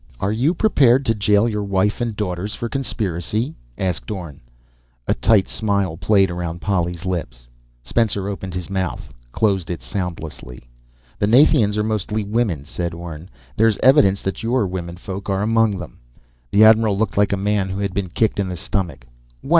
"Are 0.19 0.31
you 0.31 0.55
prepared 0.55 1.05
to 1.05 1.13
jail 1.13 1.47
your 1.47 1.61
wife 1.63 2.01
and 2.01 2.15
daughters 2.15 2.55
for 2.55 2.67
conspiracy?" 2.67 3.53
asked 3.77 4.09
Orne. 4.09 4.41
A 5.07 5.13
tight 5.13 5.47
smile 5.47 5.95
played 5.95 6.31
around 6.31 6.59
Polly's 6.59 7.05
lips. 7.05 7.47
Spencer 7.83 8.27
opened 8.27 8.55
his 8.55 8.67
mouth, 8.67 9.09
closed 9.31 9.69
it 9.69 9.83
soundlessly. 9.83 10.67
"The 11.19 11.27
Nathians 11.27 11.77
are 11.77 11.83
mostly 11.83 12.23
women," 12.23 12.65
said 12.65 12.95
Orne. 12.95 13.29
"There's 13.55 13.77
evidence 13.83 14.23
that 14.23 14.41
your 14.41 14.65
womenfolk 14.65 15.29
are 15.29 15.43
among 15.43 15.77
them." 15.77 15.99
The 16.49 16.63
admiral 16.63 16.97
looked 16.97 17.15
like 17.15 17.31
a 17.31 17.37
man 17.37 17.69
who 17.69 17.77
had 17.77 17.93
been 17.93 18.09
kicked 18.09 18.39
in 18.39 18.49
the 18.49 18.57
stomach. 18.57 19.05
"What 19.41 19.49